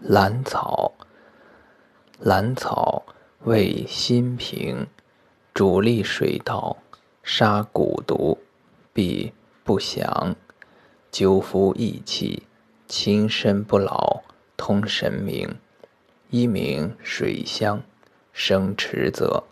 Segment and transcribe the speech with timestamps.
[0.00, 0.92] 兰草，
[2.20, 3.02] 兰草
[3.40, 4.86] 味辛平，
[5.52, 6.76] 主利水道，
[7.24, 8.38] 杀蛊毒，
[8.92, 9.32] 必
[9.64, 10.36] 不祥。
[11.10, 12.44] 灸服益气，
[12.86, 14.22] 轻身不老，
[14.56, 15.58] 通神明。
[16.30, 17.82] 一名水香，
[18.32, 19.42] 生池泽。